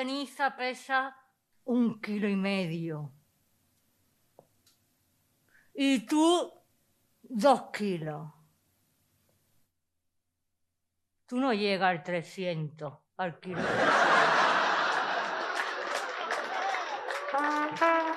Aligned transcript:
ceniza 0.00 0.56
pesa 0.56 1.14
un 1.64 2.00
kilo 2.00 2.26
y 2.26 2.34
medio. 2.34 3.12
Y 5.74 6.06
tú, 6.06 6.50
dos 7.22 7.64
kilos. 7.70 8.32
Tú 11.26 11.38
no 11.38 11.52
llegas 11.52 11.90
al 11.90 12.02
300, 12.02 12.94
al 13.18 13.38
kilo. 13.40 13.60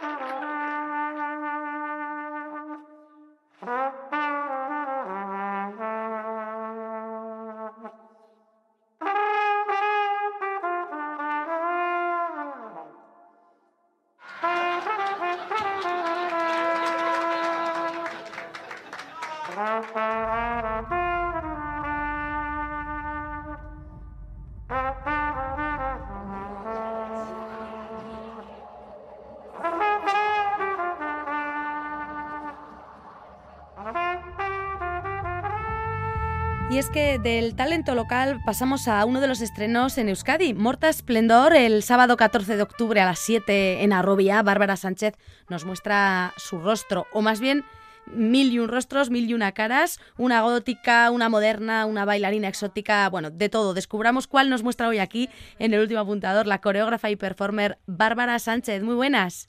Y 36.74 36.80
es 36.80 36.90
que 36.90 37.20
del 37.20 37.56
talento 37.56 37.94
local 37.94 38.42
pasamos 38.44 38.88
a 38.88 39.06
uno 39.06 39.22
de 39.22 39.28
los 39.28 39.42
estrenos 39.42 40.00
en 40.00 40.10
Euskadi, 40.10 40.56
Morta 40.56 40.90
Esplendor, 40.90 41.56
el 41.56 41.84
sábado 41.84 42.18
14 42.18 42.58
de 42.58 42.64
octubre 42.64 43.00
a 43.00 43.06
las 43.06 43.20
7 43.20 43.84
en 43.84 43.94
Arrobia. 43.94 44.42
Bárbara 44.42 44.76
Sánchez 44.76 45.14
nos 45.50 45.66
muestra 45.66 46.34
su 46.36 46.58
rostro, 46.58 47.06
o 47.14 47.22
más 47.22 47.40
bien 47.40 47.64
mil 48.08 48.52
y 48.52 48.58
un 48.58 48.70
rostros, 48.70 49.12
mil 49.12 49.30
y 49.30 49.36
una 49.36 49.52
caras, 49.52 50.00
una 50.18 50.42
gótica, 50.42 51.12
una 51.12 51.30
moderna, 51.30 51.86
una 51.86 52.06
bailarina 52.06 52.48
exótica, 52.48 53.08
bueno, 53.08 53.30
de 53.30 53.50
todo. 53.50 53.76
Descubramos 53.76 54.26
cuál 54.26 54.50
nos 54.50 54.64
muestra 54.64 54.88
hoy 54.88 54.98
aquí 54.98 55.30
en 55.60 55.76
el 55.76 55.82
último 55.82 56.00
apuntador 56.00 56.48
la 56.48 56.60
coreógrafa 56.60 57.12
y 57.12 57.16
performer 57.16 57.78
Bárbara 57.86 58.40
Sánchez. 58.40 58.82
Muy 58.82 58.96
buenas. 58.96 59.48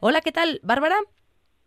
Hola, 0.00 0.20
¿qué 0.20 0.32
tal, 0.32 0.58
Bárbara? 0.64 0.96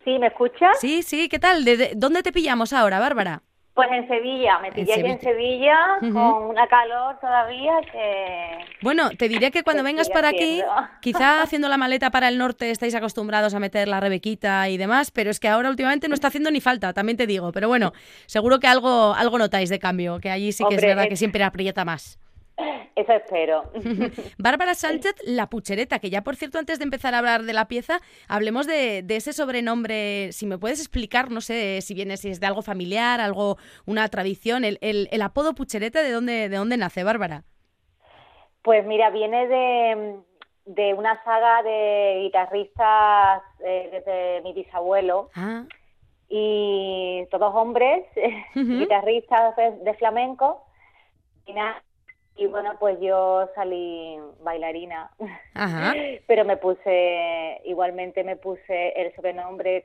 ¿Sí, 0.04 0.18
me 0.18 0.28
escuchas? 0.28 0.78
Sí, 0.80 1.02
sí, 1.02 1.28
¿qué 1.28 1.38
tal? 1.38 1.64
¿De, 1.64 1.92
dónde 1.94 2.22
te 2.22 2.32
pillamos 2.32 2.72
ahora, 2.72 2.98
Bárbara? 2.98 3.42
Pues 3.74 3.88
en 3.92 4.08
Sevilla, 4.08 4.58
me 4.58 4.72
pillé 4.72 4.94
en 4.98 5.06
en 5.06 5.20
Sevilla 5.20 5.78
con 6.00 6.42
una 6.44 6.66
calor 6.66 7.18
todavía 7.20 7.72
que... 7.90 8.58
Bueno, 8.82 9.10
te 9.10 9.28
diré 9.28 9.50
que 9.50 9.62
cuando 9.62 9.82
vengas 9.82 10.10
para 10.10 10.28
aquí, 10.28 10.60
quizá 11.00 11.40
haciendo 11.40 11.68
la 11.68 11.78
maleta 11.78 12.10
para 12.10 12.28
el 12.28 12.36
norte 12.36 12.70
estáis 12.70 12.94
acostumbrados 12.94 13.54
a 13.54 13.60
meter 13.60 13.88
la 13.88 14.00
rebequita 14.00 14.68
y 14.68 14.76
demás, 14.76 15.10
pero 15.10 15.30
es 15.30 15.40
que 15.40 15.48
ahora 15.48 15.70
últimamente 15.70 16.08
no 16.08 16.14
está 16.14 16.28
haciendo 16.28 16.50
ni 16.50 16.60
falta, 16.60 16.92
también 16.92 17.16
te 17.16 17.26
digo, 17.26 17.52
pero 17.52 17.68
bueno, 17.68 17.92
seguro 18.26 18.58
que 18.58 18.66
algo, 18.66 19.14
algo 19.14 19.38
notáis 19.38 19.70
de 19.70 19.78
cambio, 19.78 20.18
que 20.18 20.30
allí 20.30 20.52
sí 20.52 20.62
que 20.68 20.74
es 20.74 20.82
verdad 20.82 21.08
que 21.08 21.16
siempre 21.16 21.42
aprieta 21.44 21.84
más. 21.84 22.19
Eso 22.96 23.12
espero. 23.12 23.70
Bárbara 24.38 24.74
Sánchez, 24.74 25.14
la 25.24 25.48
puchereta, 25.48 25.98
que 25.98 26.10
ya 26.10 26.22
por 26.22 26.36
cierto, 26.36 26.58
antes 26.58 26.78
de 26.78 26.84
empezar 26.84 27.14
a 27.14 27.18
hablar 27.18 27.42
de 27.42 27.52
la 27.52 27.68
pieza, 27.68 28.00
hablemos 28.28 28.66
de, 28.66 29.04
ese 29.08 29.32
sobrenombre. 29.32 30.32
Si 30.32 30.46
me 30.46 30.58
puedes 30.58 30.80
explicar, 30.80 31.30
no 31.30 31.40
sé 31.40 31.80
si 31.82 31.94
viene, 31.94 32.16
si 32.16 32.30
es 32.30 32.40
de 32.40 32.46
algo 32.46 32.62
familiar, 32.62 33.20
algo, 33.20 33.56
una 33.86 34.08
tradición, 34.08 34.64
el, 34.64 34.78
el, 34.80 35.22
apodo 35.22 35.54
puchereta, 35.54 36.02
¿de 36.02 36.12
dónde, 36.12 36.48
¿de 36.48 36.56
dónde 36.56 36.76
nace, 36.76 37.04
Bárbara? 37.04 37.44
Pues 38.62 38.86
mira, 38.86 39.10
viene 39.10 40.22
de, 40.66 40.94
una 40.94 41.22
saga 41.24 41.62
de 41.62 42.20
guitarristas 42.22 43.42
eh, 43.60 43.88
desde 43.90 44.42
mi 44.42 44.52
bisabuelo. 44.52 45.30
Ah. 45.34 45.64
Y 46.28 47.26
todos 47.30 47.54
hombres, 47.54 48.06
guitarristas 48.54 49.56
de, 49.56 49.94
flamenco. 49.94 50.64
Y 51.46 51.54
nada, 51.54 51.82
y 52.40 52.46
bueno, 52.46 52.74
pues 52.80 52.98
yo 53.00 53.50
salí 53.54 54.18
bailarina, 54.40 55.10
pero 56.26 56.46
me 56.46 56.56
puse, 56.56 57.60
igualmente 57.66 58.24
me 58.24 58.36
puse 58.36 58.94
el 58.96 59.14
sobrenombre 59.14 59.84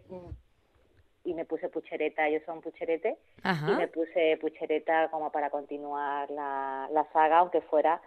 y 1.26 1.34
me 1.34 1.44
puse 1.44 1.68
puchereta, 1.68 2.30
yo 2.30 2.40
soy 2.46 2.62
pucherete, 2.62 3.18
y 3.44 3.72
me 3.76 3.90
puse 3.90 4.38
puchereta 4.38 5.10
como 5.12 5.34
para 5.34 5.50
continuar 5.50 6.32
la, 6.32 6.88
la 6.94 7.06
saga, 7.12 7.40
aunque 7.40 7.60
fuera 7.60 8.00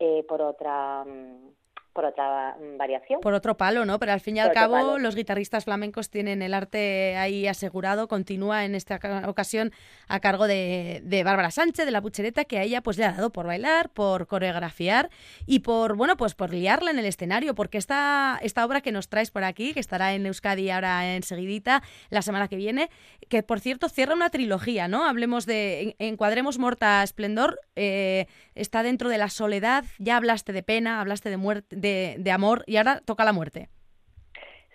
eh, 0.00 0.24
por 0.28 0.42
otra 0.42 1.04
mm, 1.04 1.50
por 1.94 2.04
otra 2.04 2.56
variación. 2.76 3.20
Por 3.20 3.34
otro 3.34 3.56
palo, 3.56 3.84
¿no? 3.84 3.98
Pero 4.00 4.12
al 4.12 4.20
fin 4.20 4.36
y 4.36 4.40
al 4.40 4.52
cabo 4.52 4.98
los 4.98 5.14
guitarristas 5.14 5.64
flamencos 5.64 6.10
tienen 6.10 6.42
el 6.42 6.52
arte 6.52 7.16
ahí 7.16 7.46
asegurado, 7.46 8.08
continúa 8.08 8.64
en 8.64 8.74
esta 8.74 9.00
ocasión 9.26 9.72
a 10.08 10.18
cargo 10.18 10.48
de, 10.48 11.00
de 11.04 11.22
Bárbara 11.22 11.52
Sánchez, 11.52 11.86
de 11.86 11.92
la 11.92 12.02
Puchereta, 12.02 12.44
que 12.44 12.58
a 12.58 12.62
ella 12.62 12.82
pues 12.82 12.98
le 12.98 13.04
ha 13.04 13.12
dado 13.12 13.30
por 13.30 13.46
bailar, 13.46 13.90
por 13.90 14.26
coreografiar 14.26 15.08
y 15.46 15.60
por, 15.60 15.96
bueno, 15.96 16.16
pues 16.16 16.34
por 16.34 16.52
liarla 16.52 16.90
en 16.90 16.98
el 16.98 17.06
escenario, 17.06 17.54
porque 17.54 17.78
esta, 17.78 18.40
esta 18.42 18.66
obra 18.66 18.80
que 18.80 18.90
nos 18.90 19.08
traes 19.08 19.30
por 19.30 19.44
aquí, 19.44 19.72
que 19.72 19.80
estará 19.80 20.14
en 20.14 20.26
Euskadi 20.26 20.70
ahora 20.70 21.14
enseguidita, 21.14 21.82
la 22.10 22.22
semana 22.22 22.48
que 22.48 22.56
viene, 22.56 22.90
que 23.28 23.44
por 23.44 23.60
cierto 23.60 23.88
cierra 23.88 24.14
una 24.14 24.30
trilogía, 24.30 24.88
¿no? 24.88 25.06
Hablemos 25.06 25.46
de, 25.46 25.94
encuadremos 26.00 26.58
Morta 26.58 27.04
Esplendor, 27.04 27.60
eh, 27.76 28.26
está 28.56 28.82
dentro 28.82 29.08
de 29.08 29.18
la 29.18 29.28
soledad, 29.28 29.84
ya 29.98 30.16
hablaste 30.16 30.52
de 30.52 30.64
pena, 30.64 31.00
hablaste 31.00 31.30
de 31.30 31.36
muerte, 31.36 31.76
de, 31.84 32.30
amor 32.30 32.64
y 32.66 32.76
ahora 32.76 33.00
toca 33.04 33.24
la 33.24 33.32
muerte. 33.32 33.68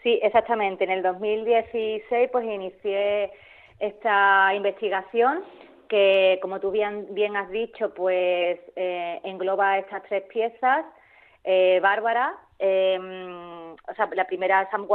Sí, 0.03 0.20
exactamente. 0.22 0.84
En 0.84 0.92
el 0.92 1.03
2016 1.03 2.30
pues 2.31 2.46
inicié 2.46 3.31
esta 3.80 4.53
investigación 4.53 5.44
que, 5.88 6.38
como 6.42 6.59
tú 6.59 6.72
bien, 6.72 7.08
bien 7.12 7.36
has 7.36 7.50
dicho, 7.50 7.94
pues 7.94 8.59
eh, 8.75 9.20
engloba 9.24 9.80
estas 9.80 10.03
tres 10.03 10.24
piezas. 10.24 10.86
Eh, 11.44 11.80
Bárbara, 11.81 12.36
em, 12.59 13.72
o 13.74 13.96
sea, 13.96 14.08
la 14.14 14.26
primera 14.26 14.62
es 14.62 14.70
Sam 14.70 14.88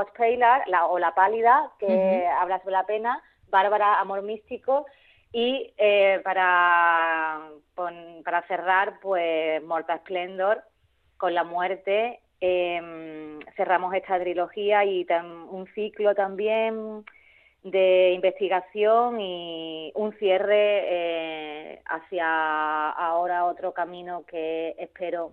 la, 0.66 0.86
o 0.86 0.98
La 0.98 1.14
Pálida, 1.14 1.70
que 1.78 2.26
habla 2.26 2.58
sobre 2.60 2.72
la 2.72 2.86
pena. 2.86 3.22
Bárbara, 3.48 3.98
Amor 4.00 4.22
Místico. 4.22 4.86
Y 5.32 5.74
eh, 5.78 6.20
para, 6.22 7.40
para 8.24 8.42
cerrar, 8.46 9.00
pues 9.00 9.60
Morta 9.64 9.98
Splendor, 9.98 10.62
con 11.24 11.32
la 11.32 11.42
muerte 11.42 12.20
em, 12.38 13.40
cerramos 13.56 13.94
esta 13.94 14.20
trilogía 14.20 14.84
y 14.84 15.06
un 15.48 15.66
ciclo 15.74 16.14
también 16.14 17.02
de 17.62 18.12
investigación 18.12 19.18
y 19.22 19.90
un 19.94 20.12
cierre 20.18 20.82
eh, 20.84 21.80
hacia 21.86 22.90
ahora 22.90 23.46
otro 23.46 23.72
camino 23.72 24.26
que 24.26 24.74
espero 24.78 25.32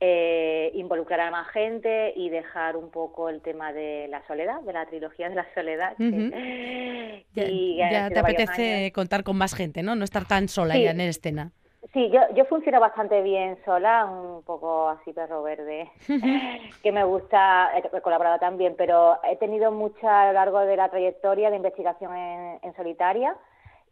eh, 0.00 0.70
involucrar 0.72 1.20
a 1.20 1.30
más 1.30 1.48
gente 1.48 2.14
y 2.16 2.30
dejar 2.30 2.74
un 2.78 2.90
poco 2.90 3.28
el 3.28 3.42
tema 3.42 3.74
de 3.74 4.08
la 4.08 4.26
soledad, 4.26 4.62
de 4.62 4.72
la 4.72 4.86
trilogía 4.86 5.28
de 5.28 5.34
la 5.34 5.46
soledad. 5.52 5.94
ya, 7.34 8.08
te 8.08 8.18
apetece 8.18 8.92
contar 8.94 9.24
con 9.24 9.36
más 9.36 9.54
gente, 9.54 9.82
¿no? 9.82 9.94
No 9.94 10.04
estar 10.04 10.26
tan 10.26 10.48
sola 10.48 10.74
ya 10.78 10.92
en 10.92 11.02
escena. 11.02 11.52
Sí, 11.92 12.10
yo, 12.10 12.20
yo 12.34 12.44
funciono 12.44 12.80
bastante 12.80 13.22
bien 13.22 13.56
sola, 13.64 14.04
un 14.04 14.42
poco 14.42 14.88
así 14.88 15.12
perro 15.14 15.42
verde, 15.42 15.90
que 16.82 16.92
me 16.92 17.02
gusta, 17.04 17.70
he 17.74 18.00
colaborado 18.02 18.38
también, 18.38 18.74
pero 18.76 19.18
he 19.24 19.36
tenido 19.36 19.72
mucha 19.72 20.22
a 20.22 20.26
lo 20.26 20.32
largo 20.34 20.60
de 20.60 20.76
la 20.76 20.90
trayectoria 20.90 21.48
de 21.48 21.56
investigación 21.56 22.14
en, 22.14 22.76
solitaria 22.76 23.34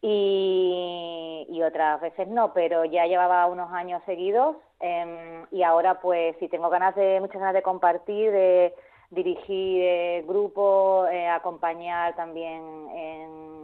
y, 0.03 1.62
otras 1.67 2.01
veces 2.01 2.29
no, 2.29 2.53
pero 2.53 2.84
ya 2.84 3.07
llevaba 3.07 3.47
unos 3.47 3.73
años 3.73 4.01
seguidos 4.05 4.55
em, 4.78 5.47
y 5.51 5.65
ahora 5.65 5.98
pues 6.01 6.37
sí 6.39 6.48
tengo 6.48 6.69
ganas 6.69 6.95
de, 6.95 7.19
muchas 7.21 7.41
ganas 7.41 7.54
de 7.54 7.63
compartir, 7.63 8.31
de 8.31 8.75
dirigir 9.11 9.83
eh, 9.83 10.25
grupos, 10.27 11.09
eh, 11.11 11.29
acompañar 11.29 12.17
también 12.17 12.63
en 12.95 13.57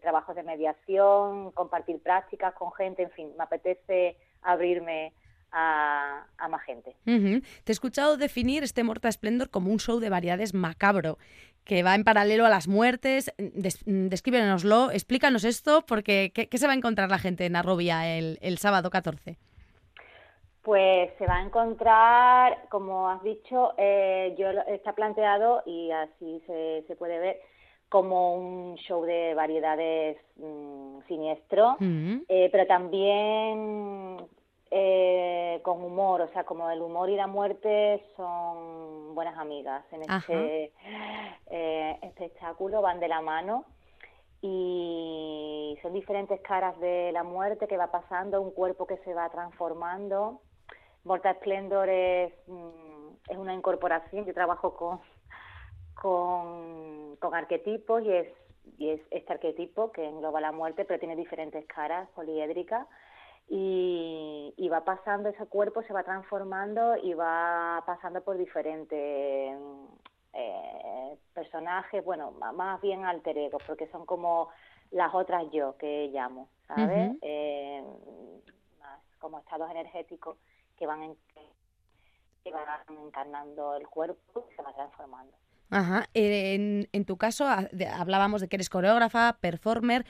trabajos 0.00 0.34
de 0.34 0.42
mediación, 0.42 1.50
compartir 1.52 2.00
prácticas 2.00 2.54
con 2.54 2.72
gente, 2.72 3.02
en 3.02 3.10
fin, 3.10 3.30
me 3.36 3.44
apetece 3.44 4.16
abrirme 4.42 5.12
a, 5.52 6.26
más 6.50 6.62
gente. 6.62 6.94
Te 7.04 7.10
he 7.10 7.72
escuchado 7.72 8.16
definir 8.16 8.64
este 8.64 8.82
Morta 8.82 9.10
Splendor 9.10 9.50
como 9.50 9.70
un 9.70 9.78
show 9.78 10.00
de 10.00 10.10
variedades 10.10 10.52
macabro, 10.52 11.18
que 11.64 11.82
va 11.82 11.94
en 11.94 12.04
paralelo 12.04 12.44
a 12.44 12.48
las 12.48 12.68
muertes. 12.68 13.32
descríbenoslo, 13.38 14.90
explícanos 14.90 15.44
esto, 15.44 15.84
porque 15.86 16.32
¿qué, 16.34 16.58
se 16.58 16.66
va 16.66 16.72
a 16.72 16.76
encontrar 16.76 17.10
la 17.10 17.18
gente 17.18 17.46
en 17.46 17.56
Arrobia 17.56 18.18
el 18.18 18.58
sábado 18.58 18.90
14? 18.90 19.38
Pues 20.64 21.12
se 21.18 21.26
va 21.26 21.36
a 21.36 21.42
encontrar, 21.42 22.68
como 22.70 23.08
has 23.08 23.22
dicho, 23.22 23.74
eh, 23.76 24.34
yo 24.38 24.48
está 24.66 24.94
planteado 24.94 25.62
y 25.66 25.90
así 25.90 26.42
se, 26.46 26.84
se 26.88 26.96
puede 26.96 27.18
ver 27.18 27.40
como 27.94 28.34
un 28.34 28.74
show 28.74 29.04
de 29.04 29.34
variedades 29.34 30.16
mm, 30.36 30.98
siniestro, 31.06 31.76
mm. 31.78 32.22
Eh, 32.28 32.48
pero 32.50 32.66
también 32.66 34.16
eh, 34.70 35.60
con 35.62 35.80
humor, 35.80 36.22
o 36.22 36.28
sea, 36.32 36.42
como 36.42 36.68
el 36.70 36.82
humor 36.82 37.08
y 37.08 37.14
la 37.14 37.28
muerte 37.28 38.04
son 38.16 39.14
buenas 39.14 39.38
amigas 39.38 39.84
en 39.92 40.02
este 40.02 40.72
eh, 41.50 41.98
espectáculo, 42.02 42.82
van 42.82 42.98
de 42.98 43.06
la 43.06 43.20
mano 43.20 43.64
y 44.42 45.78
son 45.80 45.92
diferentes 45.92 46.40
caras 46.40 46.76
de 46.80 47.12
la 47.12 47.22
muerte 47.22 47.68
que 47.68 47.76
va 47.76 47.92
pasando, 47.92 48.42
un 48.42 48.50
cuerpo 48.50 48.88
que 48.88 48.96
se 49.04 49.14
va 49.14 49.30
transformando. 49.30 50.40
Morta 51.04 51.34
Splendor 51.34 51.88
es, 51.88 52.32
mm, 52.46 53.30
es 53.30 53.36
una 53.36 53.54
incorporación, 53.54 54.24
yo 54.24 54.34
trabajo 54.34 54.74
con, 54.74 55.00
con, 55.94 57.16
con 57.16 57.34
arquetipos 57.34 58.02
y 58.02 58.12
es, 58.12 58.28
y 58.78 58.90
es 58.90 59.00
este 59.10 59.32
arquetipo 59.32 59.92
que 59.92 60.06
engloba 60.06 60.40
la 60.40 60.52
muerte, 60.52 60.84
pero 60.84 60.98
tiene 60.98 61.16
diferentes 61.16 61.66
caras 61.66 62.08
poliédricas 62.10 62.86
y, 63.48 64.68
va 64.72 64.84
pasando 64.84 65.28
ese 65.28 65.46
cuerpo, 65.46 65.82
se 65.82 65.92
va 65.92 66.02
transformando 66.02 66.96
y 66.96 67.14
va 67.14 67.82
pasando 67.86 68.22
por 68.22 68.36
diferentes 68.36 69.56
eh, 70.32 71.18
personajes, 71.32 72.04
bueno, 72.04 72.32
más 72.32 72.80
bien 72.80 73.04
alter 73.04 73.38
ego, 73.38 73.58
porque 73.66 73.86
son 73.88 74.04
como 74.04 74.48
las 74.90 75.14
otras 75.14 75.44
yo 75.52 75.76
que 75.76 76.08
llamo, 76.12 76.48
¿sabes? 76.66 77.12
Eh, 77.22 77.84
más 78.80 79.00
como 79.20 79.38
estados 79.38 79.70
energéticos 79.70 80.38
que 80.76 80.86
van, 80.86 81.16
que 82.42 82.50
van 82.50 82.66
encarnando 83.06 83.76
el 83.76 83.86
cuerpo 83.88 84.46
y 84.50 84.54
se 84.54 84.62
va 84.62 84.72
transformando. 84.74 85.32
Ajá. 85.70 86.08
En, 86.14 86.88
en, 86.92 87.04
tu 87.04 87.16
caso 87.16 87.46
hablábamos 87.46 88.40
de 88.40 88.48
que 88.48 88.56
eres 88.56 88.68
coreógrafa, 88.68 89.38
performer, 89.40 90.04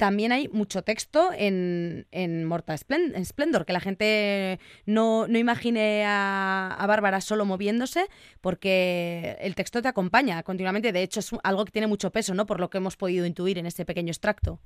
también 0.00 0.32
hay 0.32 0.48
mucho 0.48 0.82
texto 0.82 1.28
en, 1.30 2.06
en 2.10 2.46
Morta 2.46 2.74
Splendor, 2.74 3.66
que 3.66 3.74
la 3.74 3.80
gente 3.80 4.58
no, 4.86 5.28
no 5.28 5.36
imagine 5.36 6.06
a, 6.06 6.74
a, 6.78 6.86
Bárbara 6.86 7.20
solo 7.20 7.44
moviéndose, 7.44 8.06
porque 8.40 9.36
el 9.40 9.54
texto 9.54 9.82
te 9.82 9.88
acompaña 9.88 10.42
continuamente. 10.42 10.92
De 10.92 11.02
hecho, 11.02 11.20
es 11.20 11.30
algo 11.42 11.66
que 11.66 11.72
tiene 11.72 11.86
mucho 11.86 12.10
peso, 12.12 12.32
¿no? 12.32 12.46
Por 12.46 12.60
lo 12.60 12.70
que 12.70 12.78
hemos 12.78 12.96
podido 12.96 13.26
intuir 13.26 13.58
en 13.58 13.66
este 13.66 13.84
pequeño 13.84 14.10
extracto. 14.10 14.58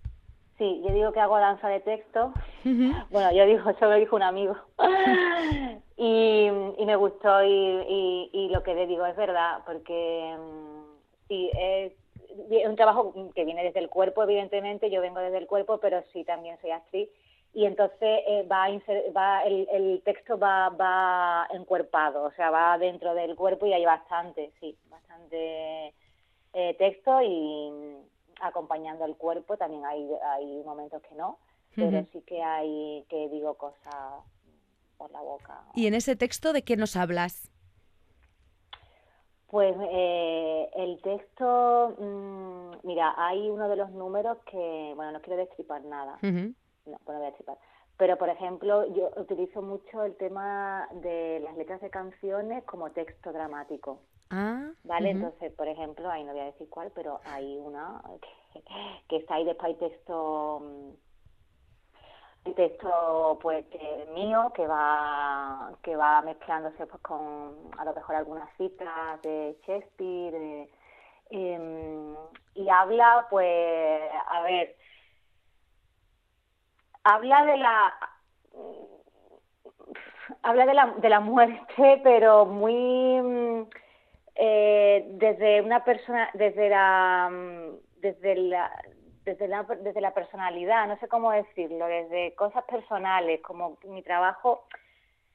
Sí, 0.58 0.82
yo 0.86 0.94
digo 0.94 1.12
que 1.12 1.20
hago 1.20 1.38
danza 1.38 1.68
de 1.68 1.80
texto. 1.80 2.32
Bueno, 3.10 3.32
yo 3.32 3.44
digo, 3.44 3.70
eso 3.70 3.86
lo 3.86 3.94
dijo 3.96 4.16
un 4.16 4.22
amigo. 4.22 4.56
y, 5.96 6.46
y, 6.78 6.86
me 6.86 6.96
gustó 6.96 7.42
y, 7.44 8.30
y, 8.32 8.48
lo 8.48 8.62
que 8.62 8.74
le 8.74 8.86
digo 8.86 9.04
es 9.06 9.16
verdad, 9.16 9.60
porque 9.66 10.36
mm, 10.38 11.28
sí, 11.28 11.50
es 11.58 11.92
es 12.50 12.68
un 12.68 12.76
trabajo 12.76 13.14
que 13.34 13.44
viene 13.44 13.64
desde 13.64 13.80
el 13.80 13.88
cuerpo, 13.88 14.22
evidentemente, 14.22 14.90
yo 14.90 15.00
vengo 15.00 15.20
desde 15.20 15.38
el 15.38 15.46
cuerpo, 15.46 15.78
pero 15.78 16.02
sí 16.12 16.24
también 16.24 16.58
soy 16.60 16.70
actriz. 16.70 17.08
Y 17.52 17.66
entonces 17.66 18.20
eh, 18.26 18.44
va, 18.50 18.66
va 19.16 19.42
el, 19.44 19.68
el, 19.70 20.02
texto 20.02 20.36
va, 20.36 20.70
va 20.70 21.46
encuerpado, 21.52 22.24
o 22.24 22.32
sea, 22.32 22.50
va 22.50 22.76
dentro 22.78 23.14
del 23.14 23.36
cuerpo 23.36 23.66
y 23.66 23.72
hay 23.72 23.84
bastante, 23.84 24.50
sí, 24.58 24.76
bastante 24.90 25.94
eh, 26.52 26.74
texto 26.76 27.22
y 27.22 27.70
acompañando 28.40 29.04
el 29.04 29.16
cuerpo 29.16 29.56
también 29.56 29.84
hay, 29.84 30.08
hay 30.32 30.62
momentos 30.64 31.02
que 31.02 31.14
no, 31.14 31.38
pero 31.75 32.04
sí 32.12 32.20
que 32.22 32.42
hay 32.42 33.04
que 33.08 33.28
digo 33.28 33.54
cosas 33.54 34.22
por 34.96 35.10
la 35.10 35.20
boca. 35.20 35.64
¿Y 35.75 35.86
en 35.86 35.94
ese 35.94 36.16
texto 36.16 36.52
de 36.52 36.62
qué 36.62 36.76
nos 36.76 36.96
hablas? 36.96 37.50
Pues 39.48 39.76
eh, 39.90 40.70
el 40.75 41.00
texto, 41.02 41.94
mmm, 41.98 42.86
mira, 42.86 43.14
hay 43.16 43.48
uno 43.50 43.69
de 43.69 43.76
los 43.76 43.90
números 43.90 44.38
que, 44.50 44.92
bueno, 44.96 45.12
no 45.12 45.20
quiero 45.20 45.38
destripar 45.38 45.84
nada, 45.84 46.19
no, 46.22 46.54
no 46.86 46.98
voy 47.04 47.16
a 47.16 47.19
destripar, 47.20 47.58
pero 47.96 48.19
por 48.19 48.28
ejemplo 48.28 48.84
yo 48.94 49.10
utilizo 49.16 49.62
mucho 49.62 50.02
el 50.02 50.16
tema 50.16 50.88
de 50.94 51.40
las 51.44 51.56
letras 51.56 51.81
de 51.81 51.90
canciones 51.90 52.64
como 52.64 52.90
texto 52.90 53.32
dramático. 53.32 54.00
Ah, 54.36 54.69
¿Vale? 54.82 55.10
Entonces, 55.10 55.52
por 55.52 55.69
ejemplo, 55.69 56.10
ahí 56.10 56.25
no 56.25 56.32
voy 56.32 56.40
a 56.40 56.46
decir 56.46 56.69
cuál, 56.69 56.90
pero 56.92 57.20
hay 57.25 57.56
una 57.56 58.02
que, 58.52 58.62
que 59.08 59.16
está 59.19 59.36
ahí 59.36 59.44
después 59.44 59.69
hay 59.69 59.75
texto 59.76 60.60
mm, 60.60 62.50
texto 62.56 63.38
pues 63.40 63.64
mío 64.12 64.52
que 64.54 64.66
va 64.66 65.70
que 65.82 65.94
va 65.94 66.20
mezclándose 66.22 66.84
pues 66.84 67.00
con 67.00 67.70
a 67.78 67.84
lo 67.84 67.94
mejor 67.94 68.16
algunas 68.16 68.52
citas 68.56 69.22
de 69.22 69.56
Shakespeare 69.66 70.69
em, 71.31 72.14
y 72.54 72.69
habla 72.69 73.26
pues 73.31 74.00
a 74.26 74.42
ver 74.42 74.76
habla 77.04 77.44
de 77.46 77.56
la 77.56 77.94
habla 80.42 80.66
de 80.66 80.75
la, 80.75 80.86
de 80.98 81.08
la 81.08 81.20
muerte 81.20 82.00
pero 82.04 82.44
muy 82.46 83.66
eh, 84.34 85.04
desde 85.10 85.60
una 85.60 85.84
persona 85.84 86.31
desde 86.34 86.69
la 86.69 87.31
desde 88.00 88.36
la 88.36 88.70
desde 89.25 89.48
la, 89.48 89.62
desde 89.62 90.00
la 90.02 90.12
personalidad, 90.12 90.86
no 90.86 90.98
sé 90.98 91.08
cómo 91.08 91.32
decirlo, 91.32 91.86
desde 91.86 92.34
cosas 92.34 92.62
personales, 92.64 93.40
como 93.40 93.78
mi 93.84 94.02
trabajo 94.02 94.66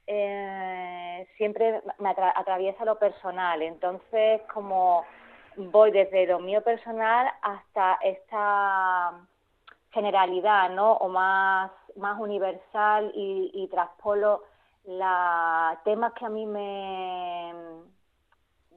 eh, 0.05 1.27
siempre 1.37 1.81
me 1.97 2.09
atraviesa 2.09 2.85
lo 2.85 2.99
personal, 2.99 3.61
entonces 3.61 4.41
como 4.53 5.05
voy 5.55 5.91
desde 5.91 6.27
lo 6.27 6.39
mío 6.39 6.61
personal 6.63 7.27
hasta 7.41 7.97
esta 8.01 9.21
generalidad, 9.91 10.69
¿no? 10.69 10.93
O 10.93 11.09
más, 11.09 11.71
más 11.95 12.19
universal 12.19 13.11
y, 13.15 13.51
y 13.53 13.67
traspolo 13.67 14.43
la 14.85 15.79
temas 15.83 16.13
que 16.13 16.25
a 16.25 16.29
mí 16.29 16.45
me, 16.45 17.53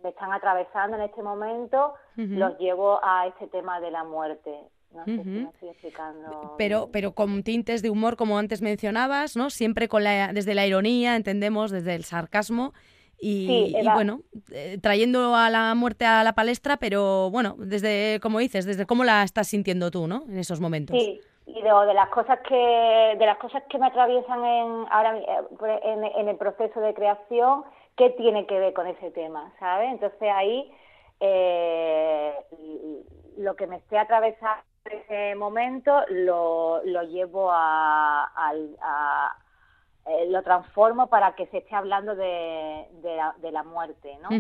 me 0.03 0.11
están 0.11 0.33
atravesando 0.33 0.97
en 0.97 1.03
este 1.03 1.23
momento, 1.23 1.95
los 2.17 2.59
llevo 2.59 3.01
a 3.03 3.27
este 3.27 3.47
tema 3.49 3.81
de 3.81 3.91
la 3.91 4.05
muerte. 4.05 4.51
No 4.93 5.05
sé 5.07 5.23
si 5.23 5.29
me 5.31 5.49
estoy 5.49 5.69
explicando. 5.71 6.55
Pero, 6.59 6.91
pero 6.93 7.13
con 7.13 7.43
tintes 7.43 7.81
de 7.83 7.89
humor, 7.89 8.17
como 8.17 8.39
antes 8.39 8.61
mencionabas, 8.61 9.37
¿no? 9.37 9.49
Siempre 9.49 9.89
con 9.89 10.05
la, 10.05 10.33
desde 10.33 10.55
la 10.55 10.67
ironía, 10.67 11.17
entendemos, 11.17 11.71
desde 11.71 11.95
el 11.95 12.05
sarcasmo. 12.05 12.73
Y, 13.25 13.73
bueno, 13.95 14.23
eh, 14.51 14.79
trayendo 14.83 15.37
a 15.37 15.49
la 15.49 15.75
muerte 15.77 16.05
a 16.05 16.25
la 16.25 16.33
palestra, 16.33 16.77
pero 16.79 17.31
bueno, 17.31 17.55
desde, 17.57 18.19
como 18.21 18.41
dices, 18.41 18.67
desde 18.67 18.85
cómo 18.85 19.05
la 19.05 19.23
estás 19.23 19.47
sintiendo 19.47 19.93
tú, 19.93 20.09
¿no? 20.09 20.25
En 20.29 20.39
esos 20.39 20.61
momentos. 20.61 20.99
Sí, 20.99 21.21
y 21.47 21.63
de, 21.63 21.71
de 21.87 21.95
las 21.95 22.09
cosas 22.09 22.41
que 22.49 23.17
de 23.19 23.27
las 23.27 23.39
cosas 23.39 23.63
que 23.71 23.79
me 23.79 23.87
atraviesan 23.87 24.45
en 24.45 24.87
ahora 24.91 25.17
eh, 25.19 25.81
en, 25.85 26.05
en 26.05 26.29
el 26.29 26.37
proceso 26.37 26.81
de 26.81 26.95
creación, 26.95 27.65
¿qué 27.97 28.11
tiene 28.11 28.47
que 28.47 28.59
ver 28.59 28.73
con 28.73 28.87
ese 28.87 29.11
tema, 29.11 29.53
¿sabes? 29.59 29.91
Entonces 29.93 30.29
ahí 30.35 30.71
eh, 31.21 32.35
lo 33.37 33.55
que 33.57 33.67
me 33.67 33.77
esté 33.77 33.99
atravesando 33.99 34.63
ese 34.85 35.35
momento 35.35 36.03
lo, 36.09 36.83
lo 36.85 37.03
llevo 37.03 37.51
a, 37.53 38.31
a, 38.35 39.37
eh, 40.07 40.27
lo 40.29 40.43
transformo 40.43 41.09
para 41.09 41.35
que 41.35 41.47
se 41.47 41.59
esté 41.59 41.75
hablando 41.75 42.17
de, 42.17 42.87
de, 43.41 43.53
la, 43.53 43.63
muerte, 43.63 44.17
¿no? 44.21 44.31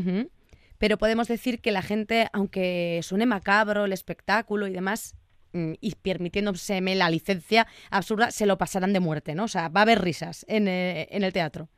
Pero 0.78 0.98
podemos 0.98 1.28
decir 1.28 1.60
que 1.60 1.70
la 1.70 1.82
gente, 1.82 2.26
aunque 2.32 3.00
suene 3.04 3.26
macabro 3.26 3.84
el 3.84 3.92
espectáculo 3.92 4.66
y 4.66 4.72
demás, 4.72 5.14
mm, 5.52 5.74
y 5.80 5.94
permitiéndoseme 5.94 6.96
la 6.96 7.08
licencia 7.08 7.68
absurda, 7.90 8.32
se 8.32 8.46
lo 8.46 8.58
pasarán 8.58 8.92
de 8.92 8.98
muerte, 8.98 9.36
¿no? 9.36 9.44
O 9.44 9.48
sea, 9.48 9.68
va 9.68 9.80
a 9.80 9.82
haber 9.84 10.00
risas 10.00 10.44
en, 10.48 10.66
eh, 10.66 11.06
en 11.12 11.22
el 11.22 11.32
teatro. 11.32 11.68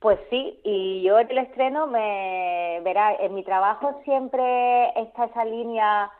Pues 0.00 0.18
sí, 0.30 0.60
y 0.62 1.02
yo 1.02 1.18
en 1.18 1.30
el 1.30 1.38
estreno 1.38 1.88
me 1.88 2.80
verá, 2.84 3.14
en 3.14 3.34
mi 3.34 3.42
trabajo 3.42 4.00
siempre 4.04 4.90
está 5.00 5.24
esa 5.24 5.44
línea 5.44 6.10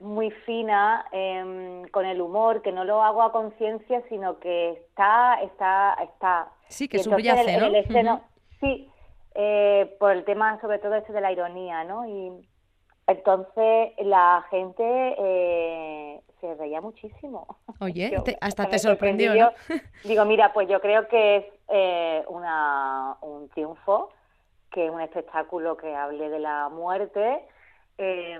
muy 0.00 0.30
fina 0.30 1.06
em, 1.12 1.88
con 1.88 2.04
el 2.04 2.20
humor, 2.20 2.60
que 2.60 2.72
no 2.72 2.84
lo 2.84 3.02
hago 3.02 3.22
a 3.22 3.32
conciencia, 3.32 4.02
sino 4.08 4.38
que 4.38 4.72
está, 4.72 5.40
está, 5.42 5.96
está. 6.02 6.48
Sí, 6.68 6.88
que 6.88 6.98
subyace, 6.98 7.58
¿no? 7.58 7.66
el 7.66 8.20
Sí, 8.60 8.90
eh, 9.34 9.96
por 9.98 10.12
el 10.12 10.24
tema 10.24 10.60
sobre 10.60 10.78
todo 10.78 10.94
este 10.94 11.12
de 11.12 11.20
la 11.20 11.32
ironía, 11.32 11.84
¿no? 11.84 12.06
Y 12.06 12.32
entonces 13.06 13.92
la 13.98 14.44
gente 14.50 14.84
eh, 15.18 16.01
se 16.42 16.54
reía 16.56 16.80
muchísimo. 16.80 17.46
Oye, 17.80 18.12
hasta 18.40 18.68
te 18.68 18.78
sorprendió, 18.78 19.34
¿no? 19.34 19.52
Digo, 20.04 20.24
mira, 20.24 20.52
pues 20.52 20.68
yo 20.68 20.80
creo 20.80 21.06
que 21.06 21.36
es 21.36 21.44
eh, 21.68 22.24
una, 22.28 23.16
un 23.22 23.48
triunfo, 23.48 24.10
que 24.70 24.86
es 24.86 24.90
un 24.90 25.00
espectáculo 25.00 25.76
que 25.76 25.94
hable 25.94 26.28
de 26.28 26.40
la 26.40 26.68
muerte, 26.68 27.46
eh, 28.02 28.38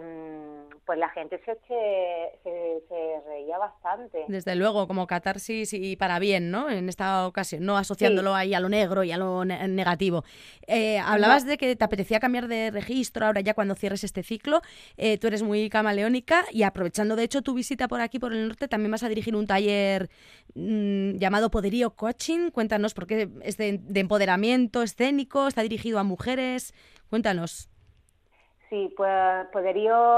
pues 0.84 0.98
la 0.98 1.08
gente 1.10 1.38
se, 1.44 1.54
se, 1.62 2.82
se, 2.88 3.20
reía 3.26 3.56
bastante. 3.56 4.24
Desde 4.26 4.56
luego, 4.56 4.88
como 4.88 5.06
catarsis 5.06 5.72
y 5.72 5.96
para 5.96 6.18
bien, 6.18 6.50
¿no? 6.50 6.68
En 6.68 6.88
esta 6.88 7.26
ocasión, 7.26 7.64
no 7.64 7.76
asociándolo 7.76 8.34
ahí 8.34 8.52
a 8.52 8.60
lo 8.60 8.68
negro 8.68 9.04
y 9.04 9.12
a 9.12 9.16
lo 9.16 9.44
negativo. 9.44 10.24
Eh, 10.66 10.98
hablabas 10.98 11.46
de 11.46 11.56
que 11.56 11.76
te 11.76 11.84
apetecía 11.84 12.18
cambiar 12.18 12.48
de 12.48 12.70
registro 12.70 13.26
ahora 13.26 13.40
ya 13.40 13.54
cuando 13.54 13.76
cierres 13.76 14.02
este 14.02 14.22
ciclo. 14.22 14.60
Eh, 14.96 15.18
tú 15.18 15.28
eres 15.28 15.42
muy 15.42 15.68
camaleónica 15.70 16.44
y 16.50 16.64
aprovechando 16.64 17.14
de 17.14 17.22
hecho 17.22 17.42
tu 17.42 17.54
visita 17.54 17.86
por 17.86 18.00
aquí, 18.00 18.18
por 18.18 18.32
el 18.32 18.48
norte, 18.48 18.66
también 18.66 18.90
vas 18.90 19.04
a 19.04 19.08
dirigir 19.08 19.36
un 19.36 19.46
taller 19.46 20.10
mm, 20.54 21.12
llamado 21.18 21.50
Poderío 21.50 21.94
Coaching. 21.94 22.50
Cuéntanos, 22.50 22.92
por 22.92 23.06
qué 23.06 23.28
es 23.42 23.56
de 23.56 23.80
empoderamiento 23.94 24.82
escénico, 24.82 25.46
está 25.46 25.62
dirigido 25.62 26.00
a 26.00 26.02
mujeres. 26.02 26.74
Cuéntanos. 27.08 27.71
Sí, 28.72 28.90
pues 28.96 29.48
Poderío 29.52 30.16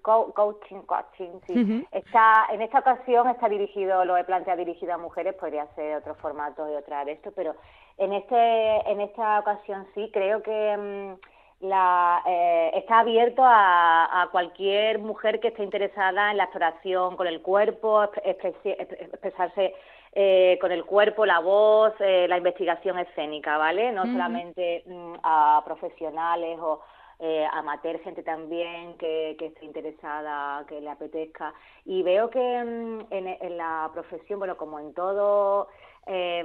coaching, 0.00 0.80
coaching, 0.86 1.40
sí. 1.46 1.86
está, 1.92 2.46
en 2.50 2.62
esta 2.62 2.78
ocasión 2.78 3.28
está 3.28 3.50
dirigido, 3.50 4.02
lo 4.06 4.16
he 4.16 4.24
planteado 4.24 4.60
dirigido 4.60 4.94
a 4.94 4.96
mujeres, 4.98 5.34
podría 5.34 5.66
ser 5.74 5.96
otro 5.96 6.14
formato 6.14 6.66
y 6.72 6.74
otra 6.74 7.04
de 7.04 7.12
esto, 7.12 7.32
pero 7.36 7.54
en 7.98 8.14
este, 8.14 8.90
en 8.90 9.02
esta 9.02 9.40
ocasión 9.40 9.86
sí, 9.94 10.08
creo 10.10 10.42
que 10.42 11.18
mm, 11.60 11.66
la, 11.66 12.22
eh, 12.26 12.70
está 12.76 13.00
abierto 13.00 13.42
a, 13.44 14.26
cualquier 14.32 14.98
mujer 14.98 15.38
que 15.38 15.48
esté 15.48 15.62
interesada 15.62 16.30
en 16.30 16.38
la 16.38 16.44
exploración 16.44 17.14
con 17.14 17.26
el 17.26 17.42
cuerpo, 17.42 18.04
expresarse 18.24 19.74
eh, 20.14 20.56
con 20.62 20.72
el 20.72 20.86
cuerpo, 20.86 21.26
la 21.26 21.40
voz, 21.40 21.92
eh, 22.00 22.26
la 22.26 22.38
investigación 22.38 22.98
escénica, 22.98 23.58
¿vale? 23.58 23.92
No 23.92 24.04
solamente 24.04 24.82
mm, 24.86 25.16
a 25.22 25.62
profesionales 25.66 26.58
o 26.58 26.80
eh, 27.20 27.46
amateur, 27.52 28.00
gente 28.00 28.22
también 28.22 28.96
que, 28.96 29.36
que 29.38 29.46
esté 29.46 29.66
interesada, 29.66 30.64
que 30.66 30.80
le 30.80 30.88
apetezca. 30.88 31.52
Y 31.84 32.02
veo 32.02 32.30
que 32.30 32.40
mm, 32.40 33.06
en, 33.10 33.56
la 33.56 33.90
profesión, 33.92 34.38
bueno, 34.38 34.56
como 34.56 34.80
en 34.80 34.94
todo, 34.94 35.68
eh, 36.06 36.42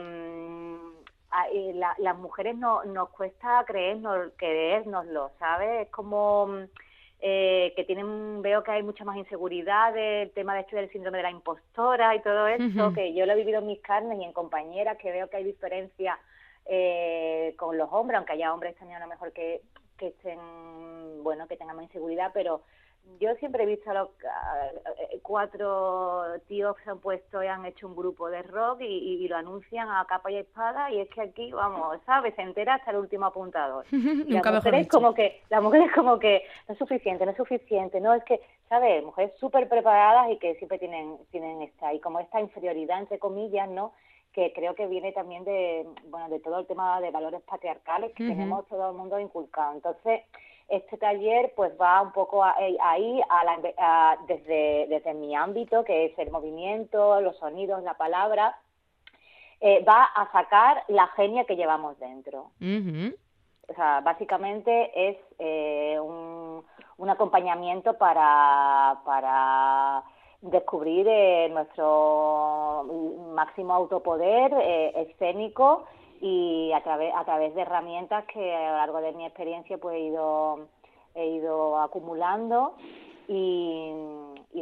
las 2.00 2.17
mujeres 2.17 2.58
no, 2.58 2.84
nos 2.84 3.10
cuesta 3.10 3.63
creernos, 3.65 4.32
creérnoslo, 4.38 5.32
¿sabes? 5.39 5.88
Es 5.88 5.91
como... 5.91 6.48
Mm, 6.48 6.63
eh, 7.22 7.74
que 7.75 7.86
tienen, 7.86 8.41
veo 8.41 8.62
que 8.62 8.72
hay 8.72 8.84
mucha 8.84 9.03
más 9.03 9.17
inseguridad 9.17 9.98
el 9.98 10.29
tema 10.32 10.53
de 10.53 10.62
esto 10.62 10.75
del 10.75 10.91
síndrome 10.91 11.17
de 11.17 11.24
la 11.24 11.32
impostora 11.32 12.13
y 12.13 12.22
todo 12.22 12.48
eso, 12.48 12.94
que 12.94 13.13
yo 13.13 13.25
lo 13.25 13.32
he 13.32 13.38
vivido 13.38 13.60
en 13.60 13.67
mis 13.67 13.79
carnes 13.79 14.20
y 14.20 14.24
en 14.24 14.34
compañeras, 14.34 14.98
que 14.98 15.12
veo 15.12 15.27
que 15.29 15.38
hay 15.38 15.44
diferencia 15.44 16.20
eh, 16.65 17.55
con 17.58 17.77
los 17.77 17.91
hombres, 17.91 18.17
aunque 18.17 18.34
haya 18.34 18.53
hombres 18.53 18.75
también 18.75 18.98
a 18.98 19.05
lo 19.05 19.10
mejor 19.10 19.32
que 19.32 19.62
que 19.98 20.08
estén, 20.08 20.40
bueno, 21.24 21.48
que 21.48 21.58
tengan 21.58 21.75
más 21.75 21.86
inseguridad, 21.86 22.32
pero 22.34 22.62
yo 23.20 23.34
siempre 23.36 23.64
he 23.64 23.68
visto 23.68 23.90
a 23.92 23.94
los 23.94 24.10
cuatro 25.22 26.24
tíos 26.48 26.75
que 26.75 26.84
se 26.84 26.90
han 26.90 27.00
puesto 27.00 27.42
y 27.42 27.48
han 27.48 27.66
hecho 27.66 27.88
un 27.88 27.96
grupo 27.96 28.30
de 28.30 28.42
rock 28.44 28.82
y, 28.82 29.28
lo 29.28 29.38
anuncian 29.38 29.90
a 29.90 30.06
capa 30.06 30.30
y 30.32 30.38
espada 30.38 30.92
y 30.92 31.00
es 31.00 31.10
que 31.10 31.22
aquí, 31.22 31.52
vamos, 31.52 31.98
¿sabes? 32.06 32.36
Se 32.36 32.42
entera 32.42 32.75
hasta 32.75 32.92
el 32.92 32.98
último 32.98 33.25
apuntador. 33.25 33.86
la 33.92 34.52
mujer 34.52 34.75
es 34.75 34.88
como 34.88 35.14
que, 35.14 35.42
la 35.50 35.62
mujer 35.62 35.82
es 35.84 35.94
como 35.94 36.20
que 36.20 36.44
no 36.68 36.74
es 36.74 36.80
suficiente, 36.80 37.25
no 37.25 37.32
es 37.32 37.38
suficiente, 37.38 38.02
no 38.02 38.14
es 38.14 38.24
que, 38.24 38.42
¿sabes? 38.70 39.04
Mujeres 39.04 39.34
súper 39.40 39.70
preparadas 39.70 40.32
y 40.32 40.38
que 40.38 40.56
siempre 40.56 40.78
tienen, 40.78 41.18
tienen 41.32 41.62
esta, 41.62 41.94
y 41.94 42.00
como 42.00 42.20
esta 42.20 42.40
inferioridad, 42.40 43.00
entre 43.00 43.18
comillas, 43.18 43.70
¿no? 43.70 43.94
Que 44.36 44.51
creo 44.51 44.75
que 44.75 44.86
viene 44.88 45.13
también 45.13 45.46
de, 45.46 45.88
bueno, 46.10 46.27
de 46.27 46.42
todo 46.42 46.60
el 46.60 46.68
tema 46.68 47.00
de 47.00 47.10
valores 47.10 47.42
patriarcales 47.44 48.12
que 48.13 48.27
tenemos 48.27 48.68
todo 48.68 48.89
el 48.89 48.98
mundo 48.98 49.18
inculcado. 49.18 49.74
Entonces, 49.74 50.24
este 50.68 50.98
taller 50.98 51.54
pues 51.56 51.72
va 51.80 52.01
un 52.01 52.12
poco 52.12 52.46
eh, 52.46 52.75
ahí 52.82 53.22
a 53.30 54.18
desde, 54.27 54.88
desde 54.89 55.13
mi 55.13 55.34
ámbito, 55.38 55.86
que 55.86 56.08
es 56.08 56.20
el 56.20 56.32
movimiento, 56.32 57.22
los 57.22 57.38
sonidos, 57.38 57.82
la 57.84 57.94
palabra, 57.94 58.60
eh, 59.62 59.86
va 59.88 60.04
a 60.04 60.30
sacar 60.34 60.84
la 60.89 61.08
genia 61.15 61.46
que 61.46 61.56
llevamos 61.56 61.98
dentro. 61.98 62.51
O 63.70 63.74
sea, 63.74 64.01
básicamente 64.01 65.10
es 65.10 65.18
eh, 65.39 65.98
un, 65.98 66.62
un 66.98 67.10
acompañamiento 67.10 67.98
para, 67.98 69.00
para 69.06 70.04
descubrir 70.52 71.08
eh, 71.10 71.50
nuestro 71.50 72.86
máximo 73.34 73.74
autopoder 73.74 74.54
eh, 74.54 75.08
escénico 75.10 75.86
y 76.22 76.72
a 76.74 76.82
través 76.82 77.14
a 77.16 77.25
través 77.25 77.54
de 77.56 77.62
herramientas 77.62 78.25
que 78.25 78.56
a 78.56 78.72
lo 78.72 78.78
largo 78.78 79.02
de 79.02 79.14
mi 79.14 79.25
experiencia 79.25 79.78
pues 79.78 79.96
he 79.96 80.02
ido 80.02 80.68
he 81.14 81.28
ido 81.28 81.80
acumulando. 81.80 82.75
Y, 83.28 83.92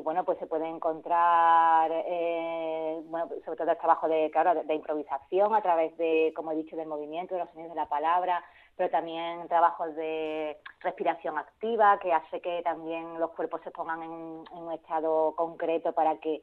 bueno 0.04 0.24
pues 0.26 0.38
se 0.40 0.48
puede 0.48 0.68
encontrar 0.68 1.92
eh, 1.92 3.02
bueno 3.06 3.28
sobre 3.46 3.58
todo 3.58 3.72
el 3.72 3.78
trabajo 3.78 4.08
de 4.08 4.32
claro 4.32 4.64
de, 4.64 4.74
improvisación 4.74 5.54
a 5.54 5.62
través 5.62 5.96
de 5.98 6.34
como 6.36 6.52
he 6.52 6.56
dicho 6.56 6.76
del 6.76 6.88
movimiento 6.88 7.36
de 7.36 7.42
los 7.42 7.50
sonidos 7.52 7.72
de 7.72 7.80
la 7.80 7.88
palabra 7.88 8.44
pero 8.76 8.90
también 8.90 9.48
trabajos 9.48 9.96
de 9.96 10.58
respiración 10.82 11.38
activa 11.38 12.00
que 12.00 12.12
hace 12.12 12.42
que 12.42 12.62
también 12.64 13.20
los 13.20 13.32
cuerpos 13.32 13.62
se 13.64 13.72
pongan 13.72 14.02
en, 14.04 14.12
un 14.12 14.72
estado 14.74 15.34
concreto 15.36 15.94
para 15.94 16.18
que 16.18 16.42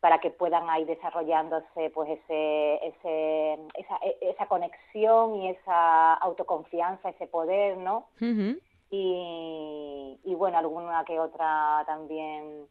para 0.00 0.20
que 0.20 0.30
puedan 0.30 0.64
ir 0.80 0.86
desarrollándose 0.86 1.90
pues 1.90 2.10
ese, 2.10 2.86
ese 2.86 3.54
esa, 3.74 3.96
e, 4.02 4.18
esa 4.20 4.46
conexión 4.46 5.36
y 5.36 5.50
esa 5.50 6.14
autoconfianza 6.14 7.10
ese 7.10 7.26
poder 7.26 7.76
no 7.76 8.06
y, 8.90 10.18
y 10.24 10.34
bueno 10.34 10.58
alguna 10.58 11.04
que 11.04 11.18
otra 11.18 11.82
también 11.86 12.66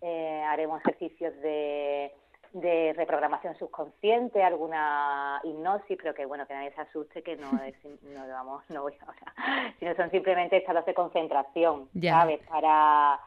eh, 0.00 0.42
haremos 0.46 0.80
ejercicios 0.82 1.34
de 1.40 2.14
de 2.52 2.92
reprogramación 2.94 3.56
subconsciente, 3.58 4.42
alguna 4.42 5.40
hipnosis, 5.44 5.98
pero 6.00 6.14
que 6.14 6.26
bueno, 6.26 6.46
que 6.46 6.54
nadie 6.54 6.72
se 6.72 6.80
asuste 6.80 7.22
que 7.22 7.36
no 7.36 7.50
es, 7.64 7.74
no 8.02 8.26
vamos, 8.28 8.64
no 8.70 8.82
voy 8.82 8.94
ahora, 9.06 9.74
sino 9.78 9.94
son 9.94 10.10
simplemente 10.10 10.56
estados 10.56 10.86
de 10.86 10.94
concentración, 10.94 11.88
¿sabes? 12.02 12.40
Para, 12.48 13.20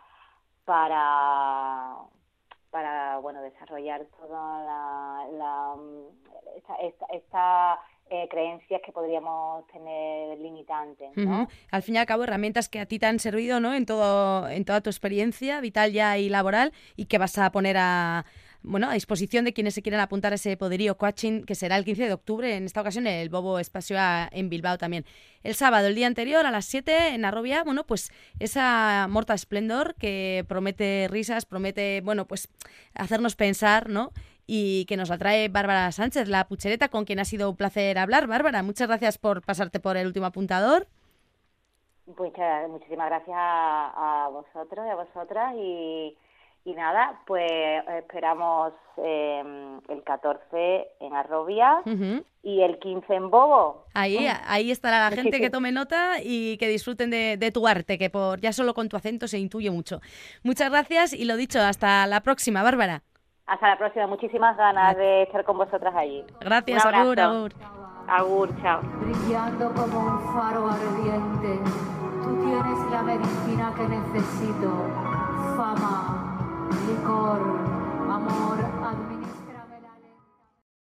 para, 0.65 1.95
para, 2.69 3.17
bueno, 3.17 3.41
desarrollar 3.41 4.05
toda 4.19 4.63
la, 4.63 5.27
la 5.37 5.75
esta, 6.81 7.05
esta, 7.13 7.79
eh, 8.13 8.27
creencias 8.29 8.81
que 8.85 8.91
podríamos 8.91 9.65
tener 9.67 10.37
limitantes. 10.37 11.15
¿no? 11.15 11.47
Al 11.71 11.81
fin 11.81 11.95
y 11.95 11.97
al 11.97 12.05
cabo, 12.05 12.25
herramientas 12.25 12.67
que 12.67 12.81
a 12.81 12.85
ti 12.85 12.99
te 12.99 13.05
han 13.05 13.19
servido 13.19 13.61
¿no? 13.61 13.73
en, 13.73 13.85
todo, 13.85 14.49
en 14.49 14.65
toda 14.65 14.81
tu 14.81 14.89
experiencia 14.89 15.61
vital 15.61 15.93
ya 15.93 16.17
y 16.17 16.27
laboral 16.27 16.73
y 16.97 17.05
que 17.05 17.17
vas 17.17 17.37
a 17.37 17.49
poner 17.53 17.77
a, 17.79 18.25
bueno, 18.63 18.89
a 18.89 18.93
disposición 18.93 19.45
de 19.45 19.53
quienes 19.53 19.73
se 19.73 19.81
quieran 19.81 20.01
apuntar 20.01 20.31
a 20.31 20.35
ese 20.35 20.55
poderío 20.57 20.97
coaching 20.97 21.43
que 21.43 21.55
será 21.55 21.77
el 21.77 21.85
15 21.85 22.07
de 22.07 22.13
octubre, 22.13 22.55
en 22.55 22.65
esta 22.65 22.81
ocasión 22.81 23.07
el 23.07 23.29
Bobo 23.29 23.59
Espacio 23.59 23.97
en 24.31 24.49
Bilbao 24.49 24.77
también. 24.77 25.05
El 25.43 25.55
sábado, 25.55 25.87
el 25.87 25.95
día 25.95 26.07
anterior, 26.07 26.45
a 26.45 26.51
las 26.51 26.65
7 26.65 27.15
en 27.15 27.25
Arrobia, 27.25 27.63
bueno, 27.63 27.85
pues 27.85 28.11
esa 28.39 29.07
Morta 29.09 29.37
Splendor 29.37 29.95
que 29.95 30.45
promete 30.47 31.07
risas, 31.09 31.45
promete, 31.45 32.01
bueno, 32.01 32.25
pues 32.25 32.49
hacernos 32.93 33.35
pensar, 33.35 33.89
¿no? 33.89 34.11
y 34.53 34.85
que 34.85 34.97
nos 34.97 35.07
la 35.07 35.17
trae 35.17 35.47
Bárbara 35.47 35.89
Sánchez, 35.93 36.27
la 36.27 36.45
puchereta, 36.45 36.89
con 36.89 37.05
quien 37.05 37.19
ha 37.19 37.25
sido 37.25 37.49
un 37.49 37.55
placer 37.55 37.97
hablar. 37.97 38.27
Bárbara, 38.27 38.63
muchas 38.63 38.87
gracias 38.87 39.17
por 39.17 39.41
pasarte 39.45 39.79
por 39.79 39.95
el 39.95 40.07
último 40.07 40.25
apuntador. 40.25 40.87
Muchísimas 42.05 43.07
gracias 43.07 43.37
a, 43.37 44.25
a 44.25 44.29
vosotros 44.29 44.85
y 44.85 44.89
a 44.89 44.95
vosotras 44.95 45.55
y 45.55 46.17
y 46.63 46.73
nada, 46.73 47.19
pues 47.25 47.51
esperamos 47.97 48.73
em, 48.97 49.79
el 49.89 50.03
14 50.03 50.87
en 50.99 51.13
Arrobia 51.15 51.81
y 52.43 52.61
el 52.61 52.77
15 52.77 53.13
en 53.15 53.31
Bobo. 53.31 53.85
Ahí, 53.95 54.27
ahí 54.45 54.69
estará 54.69 55.09
la 55.09 55.15
gente 55.15 55.39
que 55.39 55.49
tome 55.49 55.71
nota 55.71 56.17
y 56.23 56.57
que 56.57 56.67
disfruten 56.67 57.09
de, 57.09 57.51
tu 57.51 57.67
arte, 57.67 57.97
que 57.97 58.09
por 58.11 58.39
ya 58.39 58.53
solo 58.53 58.75
con 58.75 58.89
tu 58.89 58.97
acento 58.97 59.27
se 59.27 59.39
intuye 59.39 59.71
mucho. 59.71 60.01
Muchas 60.43 60.69
gracias 60.69 61.13
y 61.13 61.25
lo 61.25 61.35
dicho, 61.35 61.59
hasta 61.59 62.05
la 62.05 62.21
próxima, 62.21 62.61
Bárbara. 62.61 63.01
Hasta 63.47 63.67
la 63.67 63.77
próxima, 63.77 64.05
muchísimas 64.05 64.55
ganas 64.55 64.95
de 64.95 65.23
estar 65.23 65.43
con 65.43 65.57
vosotras 65.57 65.93
allí. 65.95 66.23
Gracias, 66.39 66.85
Agur, 66.85 67.19
Agur. 67.19 67.53
Agur, 68.07 68.61
chao. 68.61 68.81
Brillando 69.01 69.73
como 69.73 69.99
un 69.99 70.19
faro 70.33 70.69
ardiente, 70.69 71.59
tú 72.23 72.35
tienes 72.43 72.91
la 72.91 73.01
medicina 73.01 73.73
que 73.75 73.83
necesito, 73.83 74.69
fama 75.57 76.20
licor, 76.87 77.41
amor, 78.09 78.57